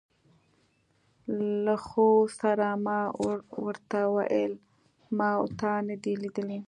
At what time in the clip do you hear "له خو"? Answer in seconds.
1.63-2.07